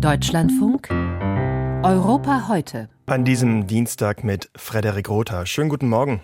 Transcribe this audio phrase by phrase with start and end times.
[0.00, 2.88] Deutschlandfunk Europa heute.
[3.06, 5.44] An diesem Dienstag mit Frederik Rother.
[5.44, 6.20] Schönen guten Morgen.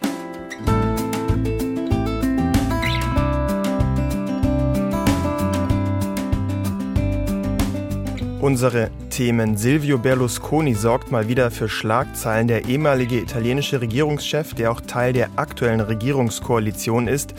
[8.40, 9.56] Unsere Themen.
[9.56, 12.46] Silvio Berlusconi sorgt mal wieder für Schlagzeilen.
[12.46, 17.34] Der ehemalige italienische Regierungschef, der auch Teil der aktuellen Regierungskoalition ist,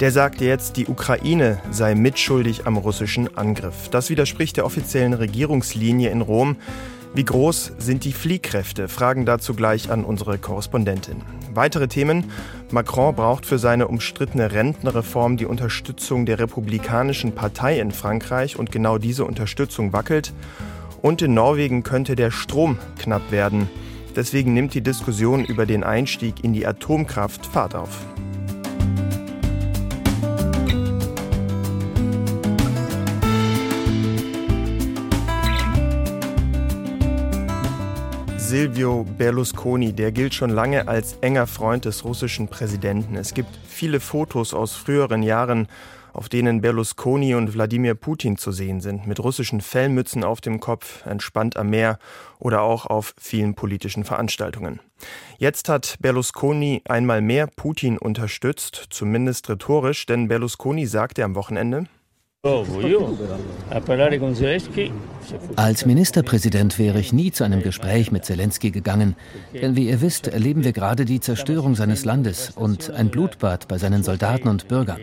[0.00, 3.90] der sagt jetzt, die Ukraine sei mitschuldig am russischen Angriff.
[3.90, 6.56] Das widerspricht der offiziellen Regierungslinie in Rom.
[7.12, 8.88] Wie groß sind die Fliehkräfte?
[8.88, 11.22] Fragen dazu gleich an unsere Korrespondentin.
[11.52, 12.30] Weitere Themen.
[12.70, 18.96] Macron braucht für seine umstrittene Rentenreform die Unterstützung der Republikanischen Partei in Frankreich und genau
[18.96, 20.32] diese Unterstützung wackelt.
[21.02, 23.68] Und in Norwegen könnte der Strom knapp werden.
[24.16, 28.06] Deswegen nimmt die Diskussion über den Einstieg in die Atomkraft Fahrt auf.
[38.50, 43.14] Silvio Berlusconi, der gilt schon lange als enger Freund des russischen Präsidenten.
[43.14, 45.68] Es gibt viele Fotos aus früheren Jahren,
[46.12, 51.06] auf denen Berlusconi und Wladimir Putin zu sehen sind, mit russischen Fellmützen auf dem Kopf,
[51.06, 52.00] entspannt am Meer
[52.40, 54.80] oder auch auf vielen politischen Veranstaltungen.
[55.38, 61.86] Jetzt hat Berlusconi einmal mehr Putin unterstützt, zumindest rhetorisch, denn Berlusconi sagte am Wochenende,
[65.56, 69.14] als Ministerpräsident wäre ich nie zu einem Gespräch mit Zelensky gegangen,
[69.52, 73.76] denn wie ihr wisst, erleben wir gerade die Zerstörung seines Landes und ein Blutbad bei
[73.76, 75.00] seinen Soldaten und Bürgern.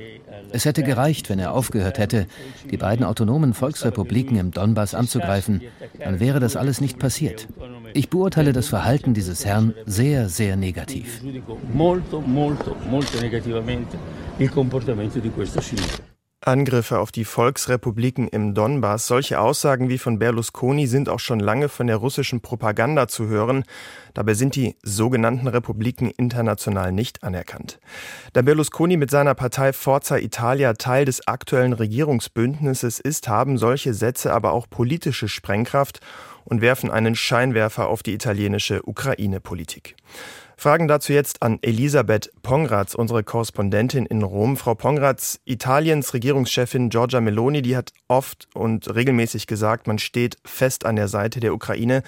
[0.49, 2.25] Es hätte gereicht, wenn er aufgehört hätte,
[2.71, 5.61] die beiden autonomen Volksrepubliken im Donbass anzugreifen,
[5.99, 7.47] dann wäre das alles nicht passiert.
[7.93, 11.21] Ich beurteile das Verhalten dieses Herrn sehr, sehr negativ.
[16.41, 19.07] Angriffe auf die Volksrepubliken im Donbass.
[19.07, 23.63] Solche Aussagen wie von Berlusconi sind auch schon lange von der russischen Propaganda zu hören.
[24.13, 27.79] Dabei sind die sogenannten Republiken international nicht anerkannt.
[28.33, 34.31] Da Berlusconi mit seiner Partei Forza Italia Teil des aktuellen Regierungsbündnisses ist, haben solche Sätze
[34.31, 36.01] aber auch politische Sprengkraft
[36.45, 39.95] und werfen einen Scheinwerfer auf die italienische Ukraine-Politik.
[40.59, 44.57] Fragen dazu jetzt an Elisabeth Pongratz, unsere Korrespondentin in Rom.
[44.57, 50.83] Frau Pongratz, Italiens Regierungschefin Giorgia Meloni, die hat oft und regelmäßig gesagt, man steht fest
[50.83, 52.01] an der Seite der Ukraine.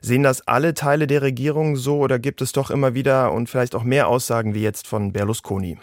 [0.00, 3.76] Sehen das alle Teile der Regierung so oder gibt es doch immer wieder und vielleicht
[3.76, 5.78] auch mehr Aussagen wie jetzt von Berlusconi?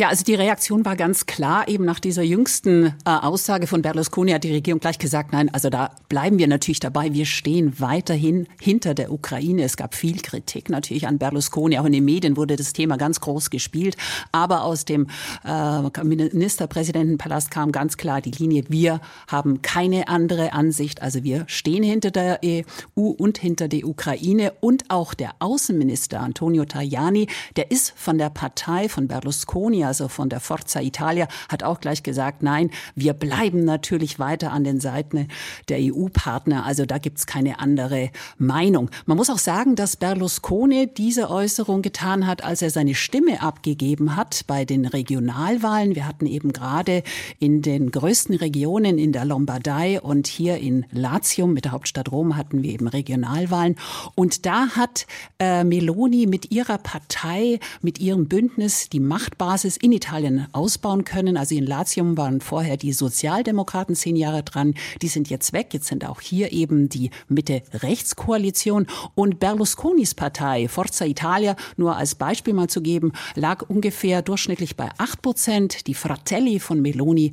[0.00, 1.68] Ja, also die Reaktion war ganz klar.
[1.68, 5.68] Eben nach dieser jüngsten äh, Aussage von Berlusconi hat die Regierung gleich gesagt, nein, also
[5.68, 7.12] da bleiben wir natürlich dabei.
[7.12, 9.62] Wir stehen weiterhin hinter der Ukraine.
[9.62, 11.78] Es gab viel Kritik natürlich an Berlusconi.
[11.78, 13.98] Auch in den Medien wurde das Thema ganz groß gespielt.
[14.32, 15.06] Aber aus dem
[15.44, 21.02] äh, Ministerpräsidentenpalast kam ganz klar die Linie, wir haben keine andere Ansicht.
[21.02, 24.54] Also wir stehen hinter der EU und hinter der Ukraine.
[24.60, 30.28] Und auch der Außenminister Antonio Tajani, der ist von der Partei von Berlusconi, also von
[30.28, 35.26] der Forza Italia, hat auch gleich gesagt, nein, wir bleiben natürlich weiter an den Seiten
[35.68, 36.64] der EU-Partner.
[36.64, 38.88] Also da gibt's keine andere Meinung.
[39.06, 44.14] Man muss auch sagen, dass Berlusconi diese Äußerung getan hat, als er seine Stimme abgegeben
[44.14, 45.96] hat bei den Regionalwahlen.
[45.96, 47.02] Wir hatten eben gerade
[47.40, 52.36] in den größten Regionen in der Lombardei und hier in Latium mit der Hauptstadt Rom
[52.36, 53.74] hatten wir eben Regionalwahlen.
[54.14, 55.08] Und da hat
[55.40, 61.36] äh, Meloni mit ihrer Partei, mit ihrem Bündnis die Machtbasis in Italien ausbauen können.
[61.36, 64.74] Also in Latium waren vorher die Sozialdemokraten zehn Jahre dran.
[65.02, 65.72] Die sind jetzt weg.
[65.72, 68.86] Jetzt sind auch hier eben die Mitte-Rechts-Koalition.
[69.14, 74.88] Und Berlusconis Partei, Forza Italia, nur als Beispiel mal zu geben, lag ungefähr durchschnittlich bei
[74.98, 75.86] acht Prozent.
[75.86, 77.32] Die Fratelli von Meloni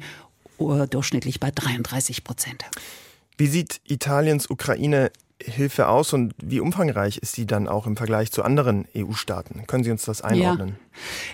[0.60, 2.66] uh, durchschnittlich bei 33 Prozent.
[3.38, 8.32] Wie sieht Italiens Ukraine Hilfe aus und wie umfangreich ist sie dann auch im Vergleich
[8.32, 9.68] zu anderen EU-Staaten?
[9.68, 10.70] Können Sie uns das einordnen?
[10.70, 10.76] Ja.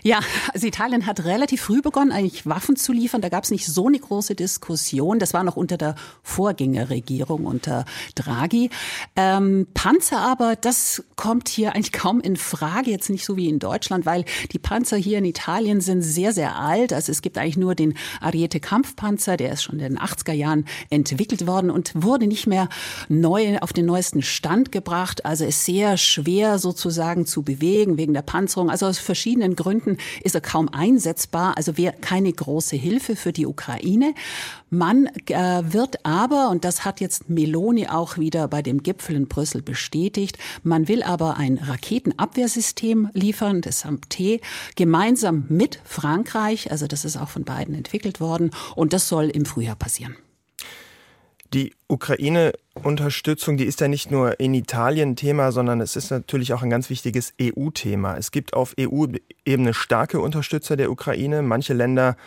[0.03, 0.19] Ja,
[0.53, 3.21] also Italien hat relativ früh begonnen, eigentlich Waffen zu liefern.
[3.21, 5.19] Da gab es nicht so eine große Diskussion.
[5.19, 8.69] Das war noch unter der Vorgängerregierung unter Draghi.
[9.15, 12.91] Ähm, Panzer aber, das kommt hier eigentlich kaum in Frage.
[12.91, 16.57] Jetzt nicht so wie in Deutschland, weil die Panzer hier in Italien sind sehr, sehr
[16.57, 16.93] alt.
[16.93, 20.65] Also es gibt eigentlich nur den Ariete Kampfpanzer, der ist schon in den 80er Jahren
[20.89, 22.69] entwickelt worden und wurde nicht mehr
[23.09, 25.25] neu auf den neuesten Stand gebracht.
[25.25, 28.69] Also ist sehr schwer sozusagen zu bewegen wegen der Panzerung.
[28.69, 33.31] Also aus verschiedenen verschiedenen Gründen ist er kaum einsetzbar, also wäre keine große Hilfe für
[33.31, 34.13] die Ukraine.
[34.69, 39.27] Man äh, wird aber, und das hat jetzt Meloni auch wieder bei dem Gipfel in
[39.27, 44.41] Brüssel bestätigt, man will aber ein Raketenabwehrsystem liefern, das SAMT,
[44.75, 49.45] gemeinsam mit Frankreich, also das ist auch von beiden entwickelt worden, und das soll im
[49.45, 50.15] Frühjahr passieren.
[51.53, 51.75] Die
[52.75, 56.69] Ukraine-Unterstützung, die ist ja nicht nur in Italien Thema, sondern es ist natürlich auch ein
[56.69, 58.17] ganz wichtiges EU-Thema.
[58.17, 61.43] Es gibt auf EU-Ebene starke Unterstützer der Ukraine.
[61.43, 62.17] Manche Länder,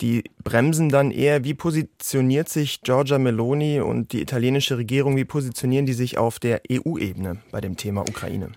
[0.00, 1.44] die bremsen dann eher.
[1.44, 6.62] Wie positioniert sich Giorgia Meloni und die italienische Regierung, wie positionieren die sich auf der
[6.70, 8.52] EU-Ebene bei dem Thema Ukraine?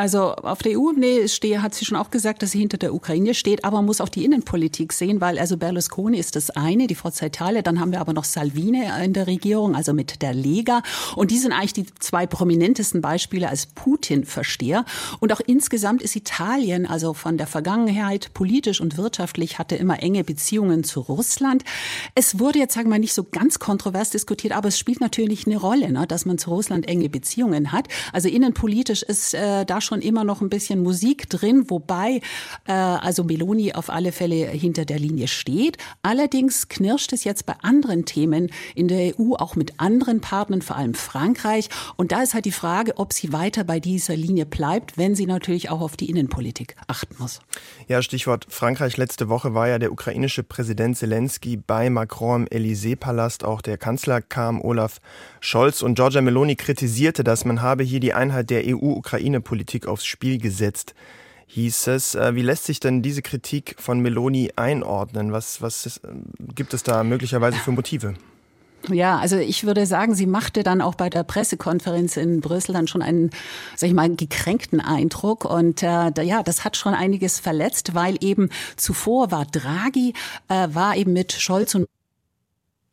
[0.00, 3.34] Also auf der EU-Ebene stehe, hat sie schon auch gesagt, dass sie hinter der Ukraine
[3.34, 6.94] steht, aber man muss auch die Innenpolitik sehen, weil also Berlusconi ist das eine, die
[6.94, 10.82] Forza Italia, dann haben wir aber noch Salvini in der Regierung, also mit der Lega
[11.16, 14.86] und die sind eigentlich die zwei prominentesten Beispiele als Putin-Versteher
[15.18, 20.24] und auch insgesamt ist Italien, also von der Vergangenheit politisch und wirtschaftlich hatte immer enge
[20.24, 21.62] Beziehungen zu Russland.
[22.14, 25.46] Es wurde jetzt, sagen wir mal, nicht so ganz kontrovers diskutiert, aber es spielt natürlich
[25.46, 27.86] eine Rolle, ne, dass man zu Russland enge Beziehungen hat.
[28.14, 32.20] Also innenpolitisch ist äh, da schon immer noch ein bisschen Musik drin, wobei
[32.66, 35.76] äh, also Meloni auf alle Fälle hinter der Linie steht.
[36.02, 40.76] Allerdings knirscht es jetzt bei anderen Themen in der EU, auch mit anderen Partnern, vor
[40.76, 41.68] allem Frankreich.
[41.96, 45.26] Und da ist halt die Frage, ob sie weiter bei dieser Linie bleibt, wenn sie
[45.26, 47.40] natürlich auch auf die Innenpolitik achten muss.
[47.88, 48.96] Ja, Stichwort Frankreich.
[48.96, 53.44] Letzte Woche war ja der ukrainische Präsident Zelensky bei Macron im Élysée-Palast.
[53.44, 55.00] Auch der Kanzler kam, Olaf
[55.40, 55.82] Scholz.
[55.82, 60.38] Und Giorgia Meloni kritisierte, dass man habe hier die Einheit der EU-Ukraine-Politik Politik aufs Spiel
[60.38, 60.94] gesetzt,
[61.46, 62.14] hieß es.
[62.14, 65.32] Äh, wie lässt sich denn diese Kritik von Meloni einordnen?
[65.32, 66.08] Was, was ist, äh,
[66.54, 68.14] gibt es da möglicherweise für Motive?
[68.88, 72.86] Ja, also ich würde sagen, sie machte dann auch bei der Pressekonferenz in Brüssel dann
[72.86, 73.30] schon einen,
[73.76, 75.44] sag ich mal, gekränkten Eindruck.
[75.44, 80.14] Und äh, ja, das hat schon einiges verletzt, weil eben zuvor war Draghi,
[80.48, 81.86] äh, war eben mit Scholz und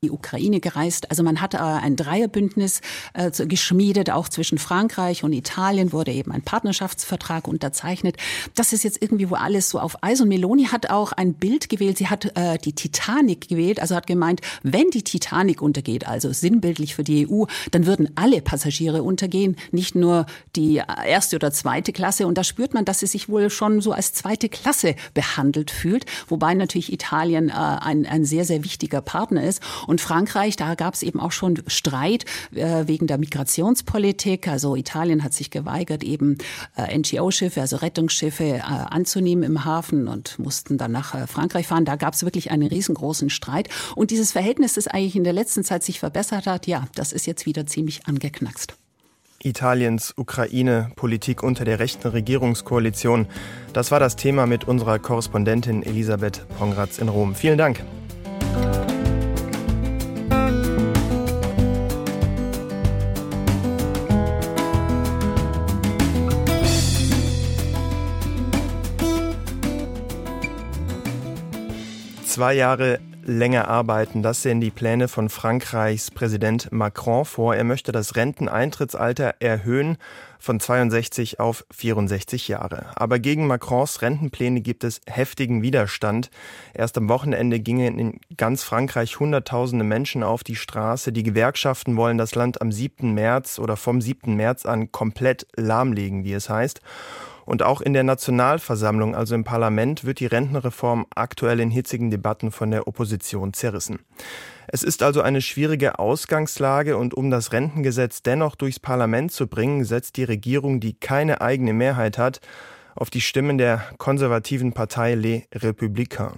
[0.04, 1.10] die Ukraine gereist.
[1.10, 2.82] Also man hat äh, ein Dreierbündnis
[3.16, 8.16] äh, geschmiedet, auch zwischen Frankreich und Italien wurde eben ein Partnerschaftsvertrag unterzeichnet.
[8.54, 10.22] Das ist jetzt irgendwie wo alles so auf Eis.
[10.22, 11.98] Und Meloni hat auch ein Bild gewählt.
[11.98, 16.94] Sie hat äh, die Titanic gewählt, also hat gemeint, wenn die Titanic untergeht, also sinnbildlich
[16.94, 22.28] für die EU, dann würden alle Passagiere untergehen, nicht nur die erste oder zweite Klasse.
[22.28, 26.06] Und da spürt man, dass sie sich wohl schon so als zweite Klasse behandelt fühlt,
[26.28, 29.64] wobei natürlich Italien ein, ein sehr, sehr wichtiger Partner ist.
[29.88, 34.48] Und Frankreich, da gab es eben auch schon Streit äh, wegen der Migrationspolitik.
[34.48, 36.38] Also Italien hat sich geweigert, eben
[36.76, 41.86] äh, NGO-Schiffe, also Rettungsschiffe äh, anzunehmen im Hafen und mussten dann nach äh, Frankreich fahren.
[41.86, 43.70] Da gab es wirklich einen riesengroßen Streit.
[43.96, 47.26] Und dieses Verhältnis, das eigentlich in der letzten Zeit sich verbessert hat, ja, das ist
[47.26, 48.76] jetzt wieder ziemlich angeknackst.
[49.44, 53.28] Italiens Ukraine-Politik unter der rechten Regierungskoalition.
[53.74, 57.36] Das war das Thema mit unserer Korrespondentin Elisabeth Pongratz in Rom.
[57.36, 57.84] Vielen Dank.
[72.38, 74.22] Zwei Jahre länger arbeiten.
[74.22, 77.56] Das sehen die Pläne von Frankreichs Präsident Macron vor.
[77.56, 79.98] Er möchte das Renteneintrittsalter erhöhen
[80.38, 82.92] von 62 auf 64 Jahre.
[82.96, 86.30] Aber gegen Macrons Rentenpläne gibt es heftigen Widerstand.
[86.76, 91.12] Erst am Wochenende gingen in ganz Frankreich Hunderttausende Menschen auf die Straße.
[91.12, 93.16] Die Gewerkschaften wollen das Land am 7.
[93.16, 94.36] März oder vom 7.
[94.36, 96.82] März an komplett lahmlegen, wie es heißt.
[97.48, 102.52] Und auch in der Nationalversammlung, also im Parlament, wird die Rentenreform aktuell in hitzigen Debatten
[102.52, 104.00] von der Opposition zerrissen.
[104.68, 109.86] Es ist also eine schwierige Ausgangslage und um das Rentengesetz dennoch durchs Parlament zu bringen,
[109.86, 112.42] setzt die Regierung, die keine eigene Mehrheit hat,
[112.96, 116.36] auf die Stimmen der konservativen Partei Les Républicains.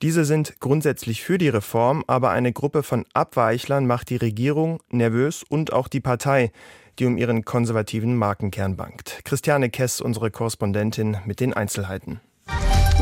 [0.00, 5.44] Diese sind grundsätzlich für die Reform, aber eine Gruppe von Abweichlern macht die Regierung nervös
[5.46, 6.50] und auch die Partei,
[7.00, 9.20] die um ihren konservativen Markenkern bangt.
[9.24, 12.20] Christiane Kess, unsere Korrespondentin mit den Einzelheiten.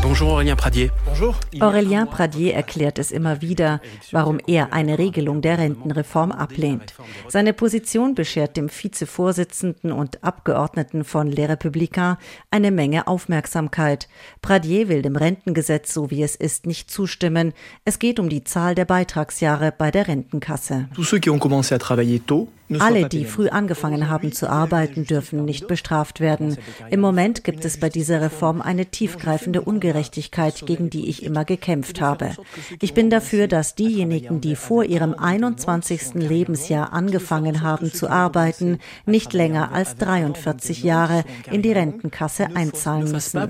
[0.01, 0.91] Bonjour Aurélien Pradier.
[1.05, 1.35] Bonjour.
[1.59, 3.81] Aurélien Pradier erklärt es immer wieder,
[4.13, 6.95] warum er eine Regelung der Rentenreform ablehnt.
[7.27, 12.17] Seine Position beschert dem Vizevorsitzenden und Abgeordneten von Les Républicains
[12.53, 14.09] eine Menge Aufmerksamkeit.
[14.41, 17.53] Pradier will dem Rentengesetz, so wie es ist, nicht zustimmen.
[17.85, 20.87] Es geht um die Zahl der Beitragsjahre bei der Rentenkasse.
[20.95, 25.05] Tous ceux qui ont commencé à travailler tôt alle, die früh angefangen haben zu arbeiten,
[25.05, 26.57] dürfen nicht bestraft werden.
[26.91, 32.01] Im Moment gibt es bei dieser Reform eine tiefgreifende Ungerechtigkeit, gegen die ich immer gekämpft
[32.01, 32.33] habe.
[32.81, 36.15] Ich bin dafür, dass diejenigen, die vor ihrem 21.
[36.15, 43.41] Lebensjahr angefangen haben zu arbeiten, nicht länger als 43 Jahre in die Rentenkasse einzahlen müssen.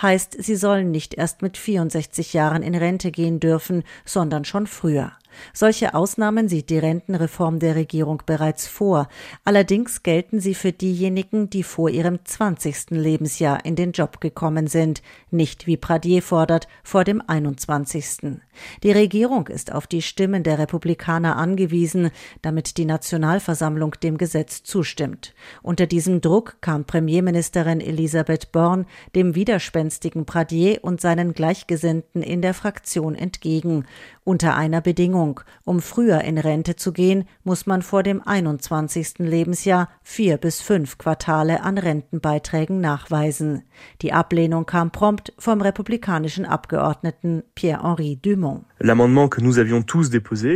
[0.00, 5.12] Heißt, sie sollen nicht erst mit 64 Jahren in Rente gehen dürfen, sondern schon früher.
[5.52, 9.08] Solche Ausnahmen sieht die Rentenreform der Regierung bereits vor.
[9.44, 12.90] Allerdings gelten sie für diejenigen, die vor ihrem 20.
[12.90, 18.40] Lebensjahr in den Job gekommen sind, nicht wie Pradier fordert, vor dem 21.
[18.82, 22.10] Die Regierung ist auf die Stimmen der Republikaner angewiesen,
[22.42, 25.34] damit die Nationalversammlung dem Gesetz zustimmt.
[25.62, 32.54] Unter diesem Druck kam Premierministerin Elisabeth Born dem widerspenstigen Pradier und seinen Gleichgesinnten in der
[32.54, 33.86] Fraktion entgegen.
[34.24, 35.21] Unter einer Bedingung.
[35.64, 39.18] Um früher in Rente zu gehen, muss man vor dem 21.
[39.18, 43.62] Lebensjahr vier bis fünf Quartale an Rentenbeiträgen nachweisen.
[44.02, 48.64] Die Ablehnung kam prompt vom republikanischen Abgeordneten Pierre-Henri Dumont.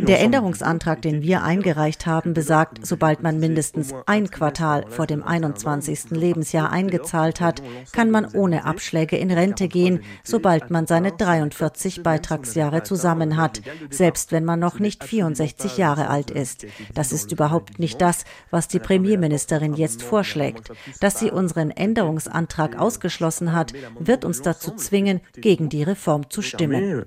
[0.07, 6.11] Der Änderungsantrag, den wir eingereicht haben, besagt, sobald man mindestens ein Quartal vor dem 21.
[6.11, 12.83] Lebensjahr eingezahlt hat, kann man ohne Abschläge in Rente gehen, sobald man seine 43 Beitragsjahre
[12.83, 16.67] zusammen hat, selbst wenn man noch nicht 64 Jahre alt ist.
[16.95, 20.71] Das ist überhaupt nicht das, was die Premierministerin jetzt vorschlägt.
[21.01, 27.05] Dass sie unseren Änderungsantrag ausgeschlossen hat, wird uns dazu zwingen, gegen die Reform zu stimmen.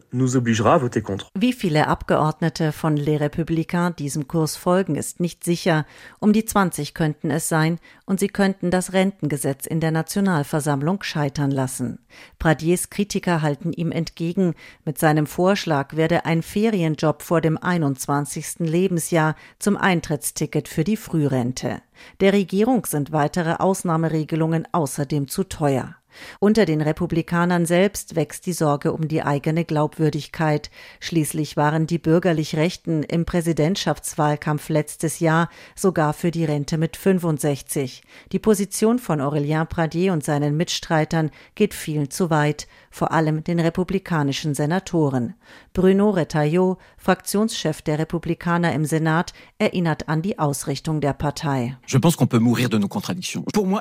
[1.34, 5.86] Wie viele Abgeordnete von Les Républicains diesem Kurs folgen, ist nicht sicher.
[6.20, 11.52] Um die 20 könnten es sein, und sie könnten das Rentengesetz in der Nationalversammlung scheitern
[11.52, 12.00] lassen.
[12.40, 18.60] Pradiers Kritiker halten ihm entgegen, mit seinem Vorschlag werde ein Ferienjob vor dem 21.
[18.60, 21.82] Lebensjahr zum Eintrittsticket für die Frührente.
[22.20, 25.99] Der Regierung sind weitere Ausnahmeregelungen außerdem zu teuer.
[26.40, 30.70] Unter den Republikanern selbst wächst die Sorge um die eigene Glaubwürdigkeit.
[31.00, 38.02] Schließlich waren die bürgerlich Rechten im Präsidentschaftswahlkampf letztes Jahr sogar für die Rente mit 65.
[38.32, 43.60] Die Position von Aurélien Pradier und seinen Mitstreitern geht vielen zu weit, vor allem den
[43.60, 45.36] republikanischen Senatoren.
[45.74, 51.78] Bruno Retailleau, Fraktionschef der Republikaner im Senat, erinnert an die Ausrichtung der Partei.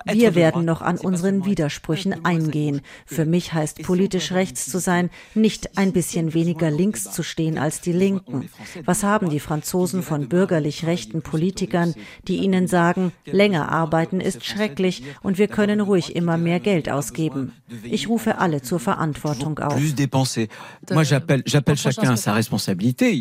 [0.06, 2.82] Wir werden noch an unseren Widersprüchen eingehen.
[3.06, 7.80] Für mich heißt politisch rechts zu sein, nicht ein bisschen weniger links zu stehen als
[7.80, 8.50] die Linken.
[8.84, 11.94] Was haben die Franzosen von bürgerlich rechten Politikern,
[12.26, 17.52] die ihnen sagen, länger arbeiten ist schrecklich und wir können ruhig immer mehr Geld ausgeben?
[17.82, 19.78] Ich rufe alle zur Verantwortung auf.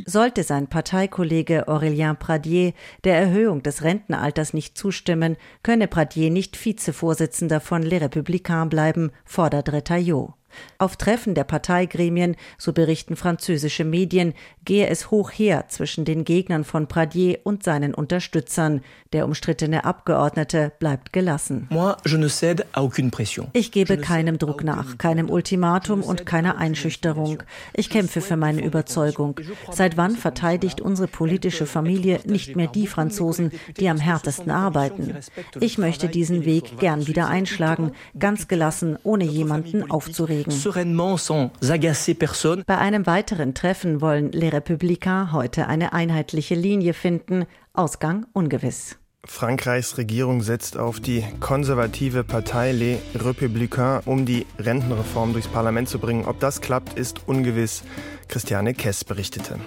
[0.06, 2.74] Sollte sein Parteikollege Aurélien Pradier
[3.04, 9.12] der Erhöhung des Rentenalters nicht zustimmen, könne Pradier nicht Vizevorsitzender von Les Républicains bleiben bleiben,
[9.26, 10.34] fordert Retailleau.
[10.78, 14.34] Auf Treffen der Parteigremien, so berichten französische Medien,
[14.66, 18.82] gehe es hoch her zwischen den Gegnern von Pradier und seinen Unterstützern.
[19.14, 21.70] Der umstrittene Abgeordnete bleibt gelassen.
[23.54, 27.44] Ich gebe keinem Druck nach, keinem Ultimatum und keiner Einschüchterung.
[27.74, 29.40] Ich kämpfe für meine Überzeugung.
[29.72, 35.16] Seit wann verteidigt unsere politische Familie nicht mehr die Franzosen, die am härtesten arbeiten?
[35.60, 40.47] Ich möchte diesen Weg gern wieder einschlagen, ganz gelassen, ohne jemanden aufzuregen.
[42.66, 47.46] Bei einem weiteren Treffen wollen Les Républicains heute eine einheitliche Linie finden.
[47.74, 48.98] Ausgang ungewiss.
[49.26, 56.00] Frankreichs Regierung setzt auf die konservative Partei Les Républicains, um die Rentenreform durchs Parlament zu
[56.00, 56.26] bringen.
[56.26, 57.84] Ob das klappt, ist ungewiss.
[58.30, 59.60] Christiane Kess berichtete.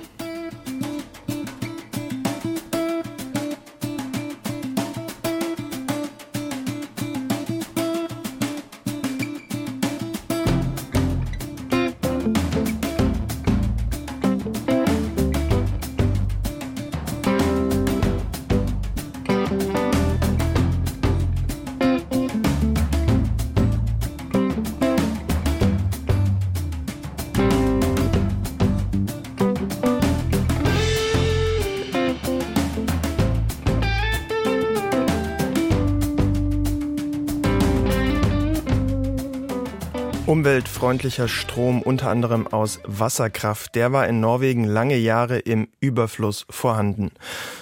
[40.31, 47.11] Umweltfreundlicher Strom, unter anderem aus Wasserkraft, der war in Norwegen lange Jahre im Überfluss vorhanden.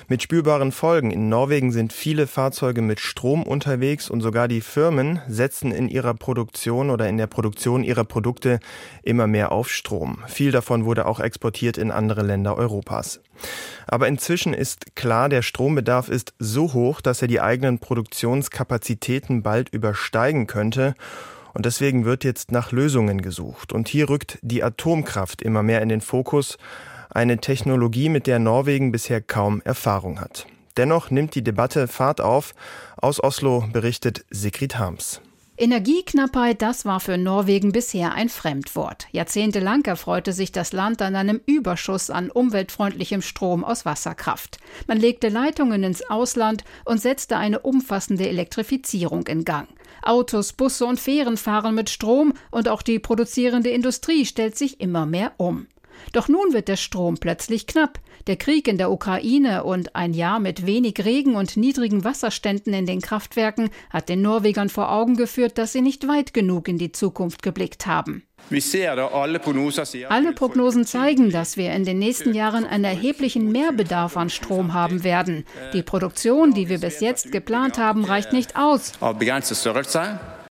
[0.06, 1.10] Mit spürbaren Folgen.
[1.10, 6.12] In Norwegen sind viele Fahrzeuge mit Strom unterwegs und sogar die Firmen setzen in ihrer
[6.12, 8.60] Produktion oder in der Produktion ihrer Produkte
[9.02, 10.18] immer mehr auf Strom.
[10.26, 13.22] Viel davon wurde auch exportiert in andere Länder Europas.
[13.86, 19.70] Aber inzwischen ist klar, der Strombedarf ist so hoch, dass er die eigenen Produktionskapazitäten bald
[19.70, 20.94] übersteigen könnte.
[21.54, 23.72] Und deswegen wird jetzt nach Lösungen gesucht.
[23.72, 26.58] Und hier rückt die Atomkraft immer mehr in den Fokus,
[27.10, 30.46] eine Technologie, mit der Norwegen bisher kaum Erfahrung hat.
[30.76, 32.54] Dennoch nimmt die Debatte Fahrt auf.
[32.96, 35.20] Aus Oslo berichtet Sigrid Harms.
[35.60, 39.08] Energieknappheit, das war für Norwegen bisher ein Fremdwort.
[39.10, 44.58] Jahrzehntelang erfreute sich das Land an einem Überschuss an umweltfreundlichem Strom aus Wasserkraft.
[44.86, 49.68] Man legte Leitungen ins Ausland und setzte eine umfassende Elektrifizierung in Gang.
[50.02, 55.06] Autos, Busse und Fähren fahren mit Strom und auch die produzierende Industrie stellt sich immer
[55.06, 55.66] mehr um.
[56.12, 58.00] Doch nun wird der Strom plötzlich knapp.
[58.26, 62.86] Der Krieg in der Ukraine und ein Jahr mit wenig Regen und niedrigen Wasserständen in
[62.86, 66.92] den Kraftwerken hat den Norwegern vor Augen geführt, dass sie nicht weit genug in die
[66.92, 68.24] Zukunft geblickt haben.
[70.08, 75.04] Alle Prognosen zeigen, dass wir in den nächsten Jahren einen erheblichen Mehrbedarf an Strom haben
[75.04, 75.44] werden.
[75.74, 78.92] Die Produktion, die wir bis jetzt geplant haben, reicht nicht aus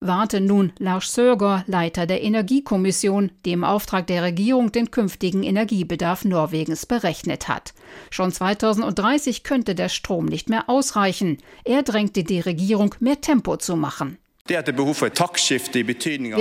[0.02, 6.26] warnte nun Lars Söger, Leiter der Energiekommission, die im Auftrag der Regierung den künftigen Energiebedarf
[6.26, 7.74] Norwegens berechnet hat.
[8.10, 11.38] Schon 2030 könnte der Strom nicht mehr ausreichen.
[11.66, 14.18] Er drängte die Regierung, mehr Tempo zu machen.
[14.48, 14.64] Wir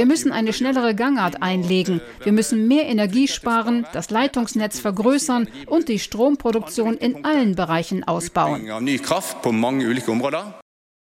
[0.07, 2.01] müssen eine schnellere Gangart einlegen.
[2.23, 8.67] Wir müssen mehr Energie sparen, das Leitungsnetz vergrößern und die Stromproduktion in allen Bereichen ausbauen.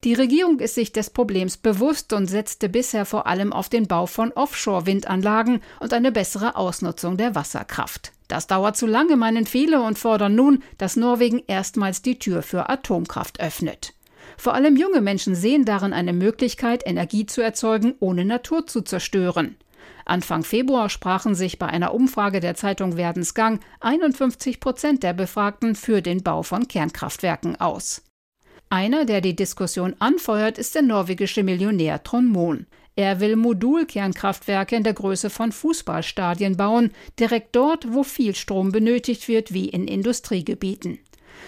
[0.04, 4.06] Die Regierung ist sich des Problems bewusst und setzte bisher vor allem auf den Bau
[4.06, 8.12] von Offshore-Windanlagen und eine bessere Ausnutzung der Wasserkraft.
[8.28, 12.70] Das dauert zu lange, meinen viele, und fordern nun, dass Norwegen erstmals die Tür für
[12.70, 13.94] Atomkraft öffnet.
[14.38, 19.56] Vor allem junge Menschen sehen darin eine Möglichkeit, Energie zu erzeugen, ohne Natur zu zerstören.
[20.06, 26.04] Anfang Februar sprachen sich bei einer Umfrage der Zeitung Werdensgang 51 Prozent der Befragten für
[26.04, 28.04] den Bau von Kernkraftwerken aus.
[28.70, 32.68] Einer, der die Diskussion anfeuert, ist der norwegische Millionär Trond Mohn.
[32.98, 39.28] Er will Modulkernkraftwerke in der Größe von Fußballstadien bauen, direkt dort, wo viel Strom benötigt
[39.28, 41.00] wird, wie in Industriegebieten.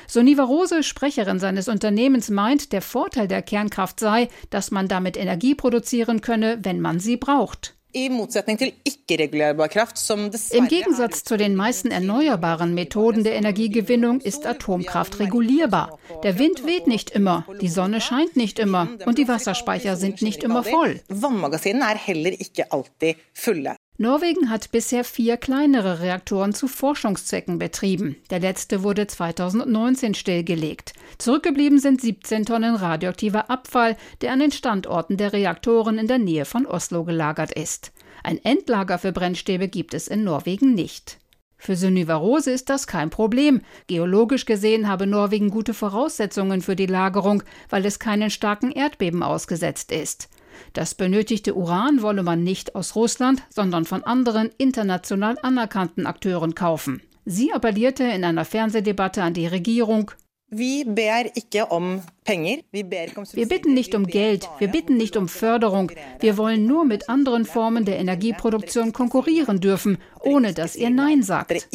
[0.07, 5.55] Soniva Rose, Sprecherin seines Unternehmens, meint, der Vorteil der Kernkraft sei, dass man damit Energie
[5.55, 7.75] produzieren könne, wenn man sie braucht.
[10.51, 15.97] Im Gegensatz zu den meisten erneuerbaren Methoden der Energiegewinnung ist Atomkraft regulierbar.
[16.21, 20.43] Der Wind weht nicht immer, die Sonne scheint nicht immer und die Wasserspeicher sind nicht
[20.43, 21.01] immer voll.
[24.01, 28.15] Norwegen hat bisher vier kleinere Reaktoren zu Forschungszwecken betrieben.
[28.29, 30.93] Der letzte wurde 2019 stillgelegt.
[31.17, 36.45] Zurückgeblieben sind 17 Tonnen radioaktiver Abfall, der an den Standorten der Reaktoren in der Nähe
[36.45, 37.91] von Oslo gelagert ist.
[38.23, 41.17] Ein Endlager für Brennstäbe gibt es in Norwegen nicht.
[41.57, 43.59] Für Sunniva Rose ist das kein Problem.
[43.87, 49.91] Geologisch gesehen habe Norwegen gute Voraussetzungen für die Lagerung, weil es keinen starken Erdbeben ausgesetzt
[49.91, 50.29] ist.
[50.73, 57.01] Das benötigte Uran wolle man nicht aus Russland, sondern von anderen international anerkannten Akteuren kaufen.
[57.25, 60.11] Sie appellierte in einer Fernsehdebatte an die Regierung,
[60.51, 60.85] wir
[63.47, 65.91] bitten nicht um Geld, wir bitten nicht um Förderung.
[66.19, 71.67] Wir wollen nur mit anderen Formen der Energieproduktion konkurrieren dürfen, ohne dass ihr Nein sagt.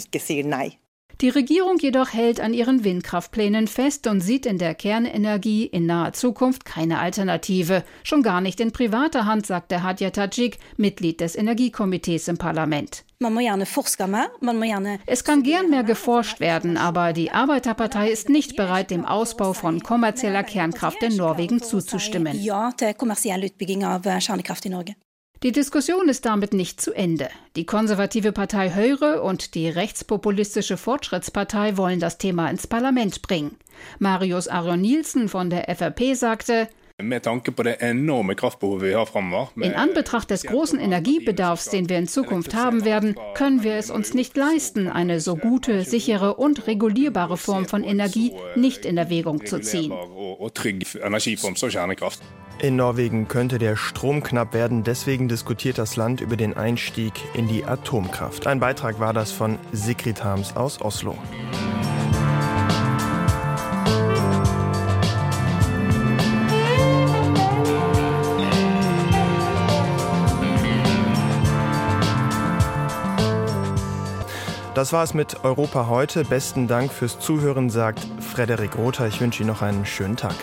[1.21, 6.13] Die Regierung jedoch hält an ihren Windkraftplänen fest und sieht in der Kernenergie in naher
[6.13, 12.27] Zukunft keine Alternative, schon gar nicht in privater Hand, sagte Hadja Tajik, Mitglied des Energiekomitees
[12.29, 13.05] im Parlament.
[15.07, 19.83] Es kann gern mehr geforscht werden, aber die Arbeiterpartei ist nicht bereit, dem Ausbau von
[19.83, 22.39] kommerzieller Kernkraft in Norwegen zuzustimmen.
[25.45, 27.29] Die Diskussion ist damit nicht zu Ende.
[27.55, 33.55] Die konservative Partei Höre und die rechtspopulistische Fortschrittspartei wollen das Thema ins Parlament bringen.
[33.99, 36.67] Marius Arion Nielsen von der FRP sagte,
[39.57, 44.15] in Anbetracht des großen Energiebedarfs, den wir in Zukunft haben werden, können wir es uns
[44.15, 49.61] nicht leisten, eine so gute, sichere und regulierbare Form von Energie nicht in Erwägung zu
[49.61, 49.93] ziehen.
[52.59, 57.49] In Norwegen könnte der Strom knapp werden, deswegen diskutiert das Land über den Einstieg in
[57.49, 58.47] die Atomkraft.
[58.47, 61.17] Ein Beitrag war das von Sigrid Harms aus Oslo.
[74.75, 76.25] Das war es mit Europa heute.
[76.25, 79.07] Besten Dank fürs Zuhören, sagt Frederik Rother.
[79.07, 80.35] Ich wünsche Ihnen noch einen schönen Tag.